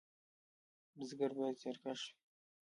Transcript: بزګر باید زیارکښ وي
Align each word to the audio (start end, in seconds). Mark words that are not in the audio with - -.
بزګر 0.97 1.31
باید 1.37 1.55
زیارکښ 1.61 2.01
وي 2.05 2.11